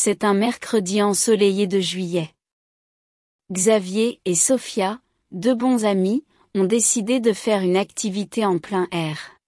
C'est 0.00 0.22
un 0.22 0.32
mercredi 0.32 1.02
ensoleillé 1.02 1.66
de 1.66 1.80
juillet. 1.80 2.32
Xavier 3.50 4.20
et 4.26 4.36
Sophia, 4.36 5.00
deux 5.32 5.56
bons 5.56 5.84
amis, 5.84 6.24
ont 6.54 6.62
décidé 6.62 7.18
de 7.18 7.32
faire 7.32 7.62
une 7.62 7.76
activité 7.76 8.44
en 8.44 8.60
plein 8.60 8.86
air. 8.92 9.40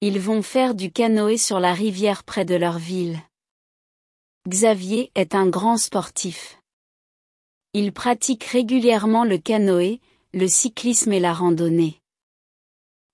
Ils 0.00 0.18
vont 0.18 0.42
faire 0.42 0.74
du 0.74 0.90
canoë 0.90 1.38
sur 1.38 1.60
la 1.60 1.74
rivière 1.74 2.24
près 2.24 2.44
de 2.44 2.56
leur 2.56 2.80
ville. 2.80 3.20
Xavier 4.48 5.12
est 5.14 5.36
un 5.36 5.46
grand 5.46 5.76
sportif. 5.76 6.60
Il 7.72 7.92
pratique 7.92 8.42
régulièrement 8.42 9.22
le 9.22 9.38
canoë, 9.38 10.00
le 10.34 10.48
cyclisme 10.48 11.12
et 11.12 11.20
la 11.20 11.32
randonnée. 11.32 12.00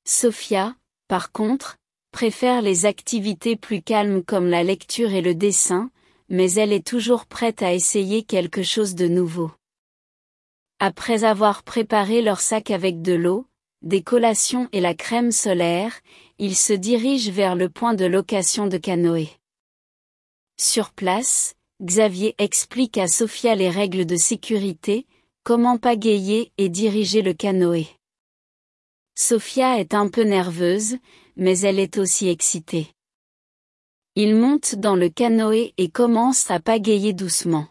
Sophia, 0.06 0.76
par 1.08 1.30
contre, 1.30 1.76
préfère 2.10 2.62
les 2.62 2.86
activités 2.86 3.54
plus 3.54 3.82
calmes 3.82 4.24
comme 4.24 4.46
la 4.46 4.64
lecture 4.64 5.12
et 5.12 5.20
le 5.20 5.34
dessin, 5.34 5.90
mais 6.28 6.52
elle 6.52 6.72
est 6.72 6.86
toujours 6.86 7.26
prête 7.26 7.62
à 7.62 7.72
essayer 7.72 8.22
quelque 8.22 8.62
chose 8.62 8.94
de 8.94 9.08
nouveau. 9.08 9.50
Après 10.78 11.24
avoir 11.24 11.62
préparé 11.62 12.22
leur 12.22 12.40
sac 12.40 12.70
avec 12.70 13.02
de 13.02 13.12
l'eau, 13.12 13.46
des 13.82 14.02
collations 14.02 14.68
et 14.72 14.80
la 14.80 14.94
crème 14.94 15.32
solaire, 15.32 16.00
ils 16.38 16.56
se 16.56 16.72
dirigent 16.72 17.30
vers 17.32 17.54
le 17.54 17.68
point 17.68 17.94
de 17.94 18.04
location 18.04 18.66
de 18.66 18.78
canoë. 18.78 19.28
Sur 20.56 20.90
place, 20.90 21.54
Xavier 21.82 22.34
explique 22.38 22.98
à 22.98 23.08
Sophia 23.08 23.54
les 23.54 23.70
règles 23.70 24.06
de 24.06 24.16
sécurité, 24.16 25.06
comment 25.44 25.78
pagayer 25.78 26.52
et 26.58 26.68
diriger 26.68 27.22
le 27.22 27.34
canoë. 27.34 27.88
Sophia 29.16 29.78
est 29.78 29.94
un 29.94 30.08
peu 30.08 30.22
nerveuse, 30.22 30.96
mais 31.36 31.58
elle 31.60 31.78
est 31.78 31.98
aussi 31.98 32.28
excitée. 32.28 32.88
Il 34.14 34.36
monte 34.36 34.74
dans 34.74 34.94
le 34.94 35.08
canoë 35.08 35.72
et 35.78 35.88
commence 35.88 36.50
à 36.50 36.60
pagayer 36.60 37.14
doucement. 37.14 37.68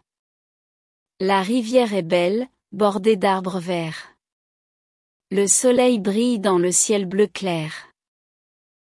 La 1.19 1.43
rivière 1.43 1.93
est 1.93 2.01
belle, 2.01 2.47
bordée 2.71 3.15
d'arbres 3.15 3.59
verts. 3.59 4.15
Le 5.29 5.45
soleil 5.45 5.99
brille 5.99 6.39
dans 6.39 6.57
le 6.57 6.71
ciel 6.71 7.05
bleu 7.05 7.27
clair. 7.27 7.93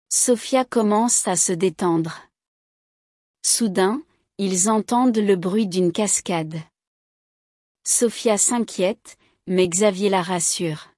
Sophia 0.09 0.63
commence 0.63 1.27
à 1.27 1.35
se 1.35 1.51
détendre. 1.51 2.21
Soudain, 3.43 4.03
ils 4.37 4.69
entendent 4.69 5.17
le 5.17 5.35
bruit 5.35 5.65
d'une 5.65 5.91
cascade. 5.91 6.59
Sophia 7.83 8.37
s'inquiète, 8.37 9.17
mais 9.47 9.67
Xavier 9.67 10.09
la 10.09 10.21
rassure. 10.21 10.89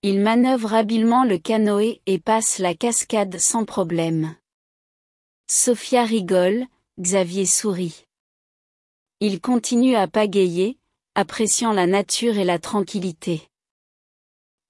Il 0.00 0.20
manœuvre 0.20 0.72
habilement 0.72 1.24
le 1.24 1.36
canoë 1.36 2.00
et 2.06 2.18
passe 2.18 2.58
la 2.58 2.74
cascade 2.74 3.38
sans 3.38 3.66
problème. 3.66 4.34
Sophia 5.46 6.04
rigole, 6.04 6.66
Xavier 6.98 7.44
sourit. 7.44 8.06
Il 9.20 9.42
continue 9.42 9.94
à 9.94 10.08
pagayer, 10.08 10.78
appréciant 11.14 11.74
la 11.74 11.86
nature 11.86 12.38
et 12.38 12.44
la 12.44 12.58
tranquillité. 12.58 13.42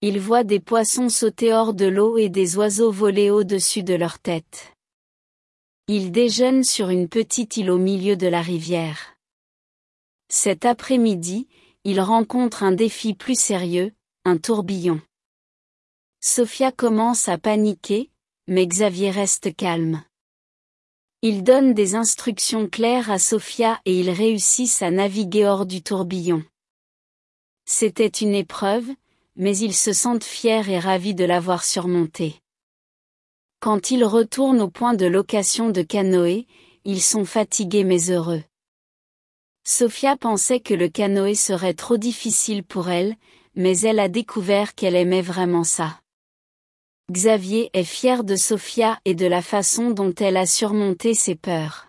Il 0.00 0.18
voit 0.18 0.42
des 0.42 0.58
poissons 0.58 1.08
sauter 1.08 1.52
hors 1.52 1.74
de 1.74 1.86
l'eau 1.86 2.18
et 2.18 2.28
des 2.28 2.56
oiseaux 2.56 2.90
voler 2.90 3.30
au-dessus 3.30 3.84
de 3.84 3.94
leur 3.94 4.18
tête. 4.18 4.72
Il 5.86 6.10
déjeune 6.10 6.64
sur 6.64 6.90
une 6.90 7.08
petite 7.08 7.56
île 7.56 7.70
au 7.70 7.78
milieu 7.78 8.16
de 8.16 8.26
la 8.26 8.42
rivière. 8.42 9.16
Cet 10.28 10.64
après-midi, 10.64 11.46
il 11.84 12.00
rencontre 12.00 12.64
un 12.64 12.72
défi 12.72 13.14
plus 13.14 13.38
sérieux, 13.38 13.92
un 14.24 14.38
tourbillon. 14.38 15.00
Sophia 16.20 16.72
commence 16.72 17.28
à 17.28 17.38
paniquer, 17.38 18.10
mais 18.48 18.66
Xavier 18.66 19.10
reste 19.10 19.54
calme. 19.54 20.02
Il 21.26 21.42
donne 21.42 21.72
des 21.72 21.94
instructions 21.94 22.68
claires 22.68 23.10
à 23.10 23.18
Sophia 23.18 23.80
et 23.86 23.98
ils 23.98 24.10
réussissent 24.10 24.82
à 24.82 24.90
naviguer 24.90 25.46
hors 25.46 25.64
du 25.64 25.80
tourbillon. 25.80 26.44
C'était 27.64 28.06
une 28.08 28.34
épreuve, 28.34 28.84
mais 29.34 29.56
ils 29.56 29.72
se 29.72 29.94
sentent 29.94 30.22
fiers 30.22 30.68
et 30.68 30.78
ravis 30.78 31.14
de 31.14 31.24
l'avoir 31.24 31.64
surmontée. 31.64 32.34
Quand 33.60 33.90
ils 33.90 34.04
retournent 34.04 34.60
au 34.60 34.68
point 34.68 34.92
de 34.92 35.06
location 35.06 35.70
de 35.70 35.80
canoë, 35.80 36.46
ils 36.84 37.00
sont 37.00 37.24
fatigués 37.24 37.84
mais 37.84 38.10
heureux. 38.10 38.42
Sophia 39.66 40.18
pensait 40.18 40.60
que 40.60 40.74
le 40.74 40.90
canoë 40.90 41.36
serait 41.36 41.72
trop 41.72 41.96
difficile 41.96 42.62
pour 42.62 42.90
elle, 42.90 43.16
mais 43.54 43.80
elle 43.80 43.98
a 43.98 44.10
découvert 44.10 44.74
qu'elle 44.74 44.94
aimait 44.94 45.22
vraiment 45.22 45.64
ça. 45.64 46.02
Xavier 47.12 47.68
est 47.74 47.84
fier 47.84 48.24
de 48.24 48.34
Sophia 48.34 48.98
et 49.04 49.14
de 49.14 49.26
la 49.26 49.42
façon 49.42 49.90
dont 49.90 50.14
elle 50.14 50.38
a 50.38 50.46
surmonté 50.46 51.12
ses 51.12 51.34
peurs. 51.34 51.88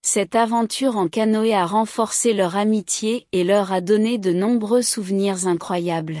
Cette 0.00 0.34
aventure 0.34 0.96
en 0.96 1.08
canoë 1.08 1.52
a 1.52 1.66
renforcé 1.66 2.32
leur 2.32 2.56
amitié 2.56 3.26
et 3.32 3.44
leur 3.44 3.70
a 3.70 3.82
donné 3.82 4.16
de 4.16 4.32
nombreux 4.32 4.80
souvenirs 4.80 5.46
incroyables. 5.46 6.20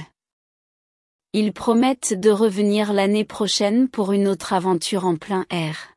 Ils 1.32 1.54
promettent 1.54 2.12
de 2.12 2.28
revenir 2.28 2.92
l'année 2.92 3.24
prochaine 3.24 3.88
pour 3.88 4.12
une 4.12 4.28
autre 4.28 4.52
aventure 4.52 5.06
en 5.06 5.16
plein 5.16 5.46
air. 5.48 5.94